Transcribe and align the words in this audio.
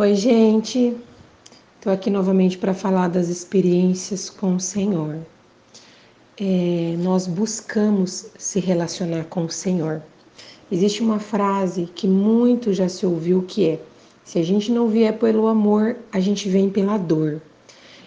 Oi, 0.00 0.14
gente. 0.14 0.96
Estou 1.76 1.92
aqui 1.92 2.08
novamente 2.08 2.56
para 2.56 2.72
falar 2.72 3.08
das 3.08 3.28
experiências 3.28 4.30
com 4.30 4.56
o 4.56 4.58
Senhor. 4.58 5.18
É, 6.40 6.94
nós 7.00 7.26
buscamos 7.26 8.30
se 8.38 8.60
relacionar 8.60 9.24
com 9.24 9.44
o 9.44 9.50
Senhor. 9.50 10.00
Existe 10.72 11.02
uma 11.02 11.18
frase 11.18 11.84
que 11.94 12.08
muito 12.08 12.72
já 12.72 12.88
se 12.88 13.04
ouviu 13.04 13.42
que 13.42 13.68
é: 13.68 13.80
se 14.24 14.38
a 14.38 14.42
gente 14.42 14.72
não 14.72 14.88
vier 14.88 15.18
pelo 15.18 15.46
amor, 15.46 15.98
a 16.10 16.18
gente 16.18 16.48
vem 16.48 16.70
pela 16.70 16.96
dor. 16.96 17.42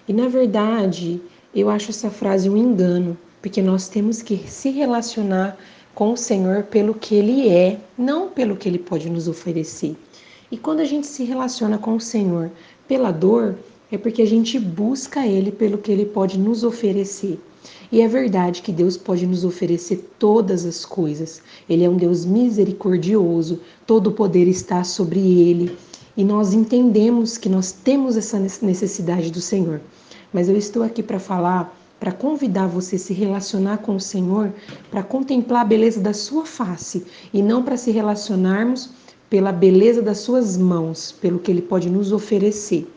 E 0.08 0.14
na 0.14 0.28
verdade, 0.28 1.22
eu 1.54 1.70
acho 1.70 1.92
essa 1.92 2.10
frase 2.10 2.50
um 2.50 2.58
engano, 2.58 3.16
porque 3.40 3.62
nós 3.62 3.88
temos 3.88 4.20
que 4.24 4.38
se 4.50 4.72
relacionar 4.72 5.56
com 5.94 6.14
o 6.14 6.18
Senhor 6.18 6.64
pelo 6.64 6.96
que 6.96 7.14
Ele 7.14 7.50
é, 7.50 7.80
não 7.96 8.32
pelo 8.32 8.56
que 8.56 8.68
Ele 8.68 8.80
pode 8.80 9.12
nos 9.12 9.28
oferecer. 9.28 9.96
E 10.54 10.58
quando 10.58 10.82
a 10.82 10.86
gente 10.86 11.08
se 11.08 11.24
relaciona 11.24 11.80
com 11.80 11.96
o 11.96 12.00
Senhor 12.00 12.52
pela 12.88 13.10
dor, 13.10 13.56
é 13.92 13.98
porque 13.98 14.22
a 14.22 14.28
gente 14.28 14.60
busca 14.60 15.26
Ele 15.26 15.52
pelo 15.52 15.80
que 15.80 15.92
Ele 15.92 16.06
pode 16.06 16.38
nos 16.38 16.64
oferecer. 16.64 17.40
E 17.92 18.02
é 18.02 18.08
verdade 18.08 18.62
que 18.62 18.72
Deus 18.72 18.96
pode 18.96 19.26
nos 19.26 19.44
oferecer 19.44 20.08
todas 20.20 20.64
as 20.64 20.86
coisas. 20.86 21.42
Ele 21.68 21.84
é 21.84 21.90
um 21.90 21.98
Deus 21.98 22.24
misericordioso, 22.24 23.62
todo 23.88 24.12
o 24.12 24.12
poder 24.12 24.48
está 24.48 24.84
sobre 24.84 25.20
Ele. 25.20 25.76
E 26.16 26.24
nós 26.24 26.54
entendemos 26.54 27.36
que 27.36 27.50
nós 27.50 27.72
temos 27.72 28.16
essa 28.16 28.38
necessidade 28.38 29.32
do 29.32 29.42
Senhor. 29.42 29.82
Mas 30.32 30.50
eu 30.50 30.56
estou 30.56 30.84
aqui 30.84 31.02
para 31.02 31.18
falar, 31.18 31.76
para 32.00 32.12
convidar 32.12 32.68
você 32.68 32.98
a 32.98 33.00
se 33.00 33.12
relacionar 33.12 33.80
com 33.80 33.96
o 33.96 34.00
Senhor, 34.00 34.54
para 34.92 35.02
contemplar 35.02 35.62
a 35.62 35.66
beleza 35.66 36.00
da 36.00 36.14
sua 36.14 36.46
face 36.46 37.08
e 37.34 37.42
não 37.42 37.64
para 37.64 37.76
se 37.76 37.90
relacionarmos 37.90 38.92
pela 39.34 39.52
beleza 39.52 40.00
das 40.00 40.20
suas 40.20 40.56
mãos, 40.56 41.12
pelo 41.12 41.40
que 41.40 41.50
ele 41.50 41.64
pode 41.64 41.90
nos 41.90 42.12
oferecer. 42.12 42.88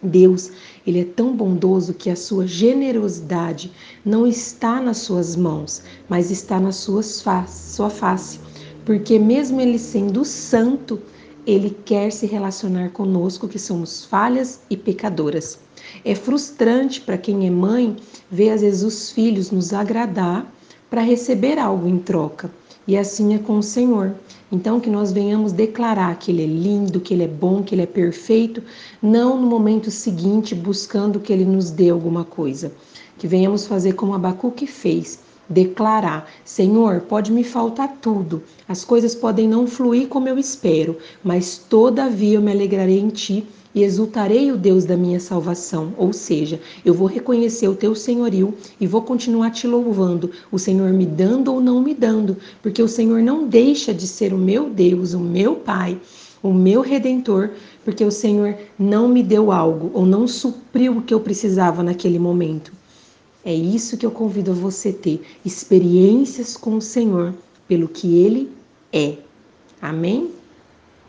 Deus, 0.00 0.52
ele 0.86 1.00
é 1.00 1.04
tão 1.04 1.34
bondoso 1.34 1.92
que 1.92 2.08
a 2.10 2.14
sua 2.14 2.46
generosidade 2.46 3.72
não 4.04 4.24
está 4.24 4.80
nas 4.80 4.98
suas 4.98 5.34
mãos, 5.34 5.82
mas 6.08 6.30
está 6.30 6.60
na 6.60 6.70
suas 6.70 7.20
face, 7.20 7.74
sua 7.74 7.90
face, 7.90 8.38
porque 8.84 9.18
mesmo 9.18 9.60
ele 9.60 9.76
sendo 9.76 10.24
santo, 10.24 11.02
ele 11.44 11.76
quer 11.84 12.12
se 12.12 12.24
relacionar 12.24 12.90
conosco 12.90 13.48
que 13.48 13.58
somos 13.58 14.04
falhas 14.04 14.60
e 14.70 14.76
pecadoras. 14.76 15.58
É 16.04 16.14
frustrante 16.14 17.00
para 17.00 17.18
quem 17.18 17.48
é 17.48 17.50
mãe 17.50 17.96
ver 18.30 18.50
às 18.50 18.60
vezes 18.60 18.84
os 18.84 19.10
filhos 19.10 19.50
nos 19.50 19.72
agradar 19.72 20.48
para 20.94 21.02
receber 21.02 21.58
algo 21.58 21.88
em 21.88 21.98
troca. 21.98 22.48
E 22.86 22.96
assim 22.96 23.34
é 23.34 23.38
com 23.38 23.58
o 23.58 23.62
Senhor. 23.64 24.14
Então, 24.52 24.78
que 24.78 24.88
nós 24.88 25.10
venhamos 25.10 25.50
declarar 25.50 26.16
que 26.20 26.30
Ele 26.30 26.44
é 26.44 26.46
lindo, 26.46 27.00
que 27.00 27.12
Ele 27.12 27.24
é 27.24 27.26
bom, 27.26 27.64
que 27.64 27.74
Ele 27.74 27.82
é 27.82 27.86
perfeito, 27.86 28.62
não 29.02 29.36
no 29.40 29.48
momento 29.48 29.90
seguinte 29.90 30.54
buscando 30.54 31.18
que 31.18 31.32
Ele 31.32 31.44
nos 31.44 31.68
dê 31.68 31.90
alguma 31.90 32.24
coisa. 32.24 32.70
Que 33.18 33.26
venhamos 33.26 33.66
fazer 33.66 33.94
como 33.94 34.14
Abacuque 34.14 34.68
fez, 34.68 35.18
declarar: 35.48 36.28
Senhor, 36.44 37.00
pode 37.02 37.32
me 37.32 37.44
faltar 37.44 37.98
tudo, 38.00 38.42
as 38.68 38.84
coisas 38.84 39.14
podem 39.14 39.48
não 39.48 39.66
fluir 39.66 40.08
como 40.08 40.28
eu 40.28 40.38
espero, 40.38 40.96
mas 41.22 41.58
todavia 41.58 42.36
eu 42.36 42.42
me 42.42 42.52
alegrarei 42.52 42.98
em 42.98 43.08
Ti 43.08 43.46
e 43.74 43.82
exultarei 43.82 44.52
o 44.52 44.56
Deus 44.56 44.84
da 44.84 44.96
minha 44.96 45.18
salvação. 45.18 45.92
Ou 45.96 46.12
seja, 46.12 46.60
eu 46.84 46.94
vou 46.94 47.08
reconhecer 47.08 47.68
o 47.68 47.74
teu 47.74 47.94
senhorio 47.94 48.54
e 48.80 48.86
vou 48.86 49.02
continuar 49.02 49.50
te 49.50 49.66
louvando, 49.66 50.30
o 50.52 50.58
Senhor 50.58 50.92
me 50.92 51.04
dando 51.04 51.52
ou 51.52 51.60
não 51.60 51.80
me 51.80 51.92
dando, 51.92 52.36
porque 52.62 52.82
o 52.82 52.88
Senhor 52.88 53.20
não 53.22 53.46
deixa 53.46 53.92
de 53.92 54.06
ser 54.06 54.32
o 54.32 54.38
meu 54.38 54.70
Deus, 54.70 55.12
o 55.12 55.20
meu 55.20 55.56
Pai, 55.56 55.98
o 56.42 56.52
meu 56.52 56.82
redentor, 56.82 57.50
porque 57.84 58.04
o 58.04 58.10
Senhor 58.10 58.54
não 58.78 59.08
me 59.08 59.22
deu 59.22 59.50
algo 59.50 59.90
ou 59.92 60.06
não 60.06 60.28
supriu 60.28 60.98
o 60.98 61.02
que 61.02 61.12
eu 61.12 61.20
precisava 61.20 61.82
naquele 61.82 62.18
momento. 62.18 62.72
É 63.44 63.52
isso 63.54 63.96
que 63.96 64.06
eu 64.06 64.10
convido 64.10 64.52
a 64.52 64.54
você 64.54 64.92
ter, 64.92 65.20
experiências 65.44 66.56
com 66.56 66.76
o 66.76 66.80
Senhor 66.80 67.34
pelo 67.68 67.88
que 67.88 68.18
ele 68.18 68.50
é. 68.92 69.18
Amém? 69.82 70.30